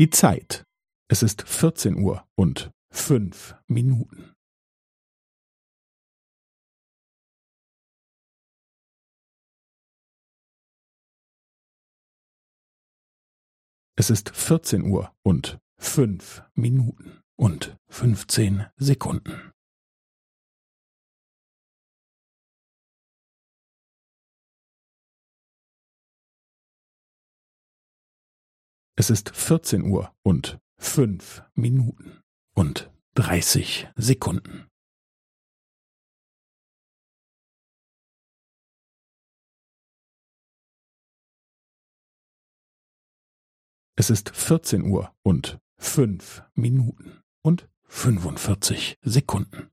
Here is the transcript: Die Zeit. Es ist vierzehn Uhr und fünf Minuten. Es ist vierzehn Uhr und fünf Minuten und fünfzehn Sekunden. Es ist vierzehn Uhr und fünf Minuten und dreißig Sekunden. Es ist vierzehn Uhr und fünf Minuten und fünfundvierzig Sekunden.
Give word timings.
Die 0.00 0.08
Zeit. 0.08 0.64
Es 1.10 1.22
ist 1.22 1.42
vierzehn 1.42 2.02
Uhr 2.02 2.26
und 2.34 2.70
fünf 2.90 3.54
Minuten. 3.66 4.32
Es 13.94 14.08
ist 14.08 14.30
vierzehn 14.30 14.90
Uhr 14.90 15.14
und 15.22 15.58
fünf 15.78 16.44
Minuten 16.54 17.20
und 17.36 17.76
fünfzehn 17.90 18.70
Sekunden. 18.76 19.49
Es 29.00 29.08
ist 29.08 29.34
vierzehn 29.34 29.84
Uhr 29.84 30.14
und 30.22 30.60
fünf 30.76 31.42
Minuten 31.54 32.20
und 32.54 32.92
dreißig 33.14 33.88
Sekunden. 33.96 34.68
Es 43.96 44.10
ist 44.10 44.36
vierzehn 44.36 44.82
Uhr 44.82 45.16
und 45.22 45.58
fünf 45.78 46.42
Minuten 46.52 47.22
und 47.40 47.70
fünfundvierzig 47.84 48.98
Sekunden. 49.00 49.69